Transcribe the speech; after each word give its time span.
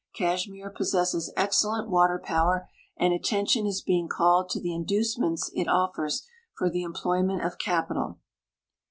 Kashmir 0.15 0.71
possesses 0.71 1.31
excellent 1.37 1.87
water 1.87 2.17
power, 2.17 2.67
and 2.97 3.13
attention 3.13 3.67
is 3.67 3.83
be 3.83 3.99
ing 3.99 4.07
called 4.07 4.49
to 4.49 4.59
the 4.59 4.73
inducements 4.73 5.51
it 5.53 5.67
offers 5.67 6.25
for 6.57 6.71
the 6.71 6.81
employment 6.81 7.45
of 7.45 7.59
capital. 7.59 8.17